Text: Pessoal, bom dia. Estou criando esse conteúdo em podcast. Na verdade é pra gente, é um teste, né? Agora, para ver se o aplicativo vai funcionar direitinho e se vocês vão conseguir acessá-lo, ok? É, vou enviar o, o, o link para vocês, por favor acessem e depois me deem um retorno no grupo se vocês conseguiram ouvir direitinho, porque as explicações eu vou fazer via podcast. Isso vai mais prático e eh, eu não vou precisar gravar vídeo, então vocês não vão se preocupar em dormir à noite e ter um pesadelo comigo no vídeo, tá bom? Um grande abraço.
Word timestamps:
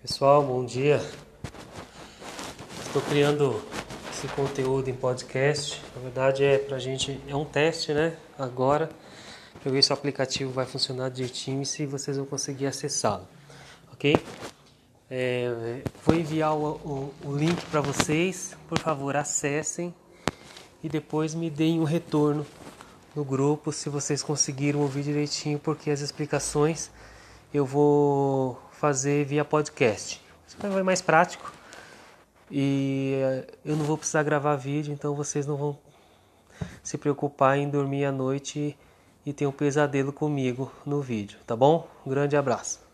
Pessoal, 0.00 0.44
bom 0.44 0.64
dia. 0.64 1.02
Estou 2.86 3.02
criando 3.02 3.60
esse 4.12 4.28
conteúdo 4.28 4.88
em 4.88 4.94
podcast. 4.94 5.82
Na 5.92 6.00
verdade 6.00 6.44
é 6.44 6.56
pra 6.56 6.78
gente, 6.78 7.20
é 7.26 7.34
um 7.34 7.44
teste, 7.44 7.92
né? 7.92 8.16
Agora, 8.38 8.88
para 9.60 9.72
ver 9.72 9.82
se 9.82 9.90
o 9.90 9.94
aplicativo 9.94 10.52
vai 10.52 10.64
funcionar 10.66 11.08
direitinho 11.10 11.62
e 11.62 11.66
se 11.66 11.84
vocês 11.84 12.16
vão 12.16 12.24
conseguir 12.24 12.66
acessá-lo, 12.66 13.26
ok? 13.92 14.16
É, 15.10 15.82
vou 16.06 16.14
enviar 16.14 16.56
o, 16.56 16.76
o, 16.76 17.14
o 17.24 17.36
link 17.36 17.60
para 17.66 17.80
vocês, 17.80 18.56
por 18.68 18.78
favor 18.78 19.16
acessem 19.16 19.92
e 20.80 20.88
depois 20.88 21.34
me 21.34 21.50
deem 21.50 21.80
um 21.80 21.84
retorno 21.84 22.46
no 23.16 23.24
grupo 23.24 23.72
se 23.72 23.88
vocês 23.88 24.22
conseguiram 24.22 24.78
ouvir 24.78 25.02
direitinho, 25.02 25.58
porque 25.58 25.90
as 25.90 26.00
explicações 26.00 26.88
eu 27.52 27.66
vou 27.66 28.67
fazer 28.78 29.24
via 29.24 29.44
podcast. 29.44 30.22
Isso 30.46 30.56
vai 30.60 30.82
mais 30.82 31.02
prático 31.02 31.52
e 32.50 33.18
eh, 33.20 33.46
eu 33.64 33.76
não 33.76 33.84
vou 33.84 33.98
precisar 33.98 34.22
gravar 34.22 34.56
vídeo, 34.56 34.94
então 34.94 35.14
vocês 35.14 35.46
não 35.46 35.56
vão 35.56 35.78
se 36.82 36.96
preocupar 36.96 37.58
em 37.58 37.68
dormir 37.68 38.04
à 38.04 38.12
noite 38.12 38.76
e 39.26 39.32
ter 39.32 39.46
um 39.46 39.52
pesadelo 39.52 40.12
comigo 40.12 40.72
no 40.86 41.02
vídeo, 41.02 41.38
tá 41.46 41.56
bom? 41.56 41.88
Um 42.06 42.10
grande 42.10 42.36
abraço. 42.36 42.87